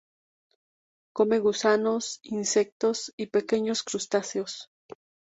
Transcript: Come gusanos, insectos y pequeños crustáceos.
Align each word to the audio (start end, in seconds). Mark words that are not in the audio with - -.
Come 1.13 1.37
gusanos, 1.39 2.19
insectos 2.27 3.13
y 3.17 3.27
pequeños 3.27 3.83
crustáceos. 3.83 4.71